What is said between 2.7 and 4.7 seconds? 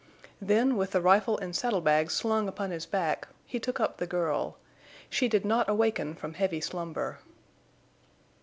his back, he took up the girl.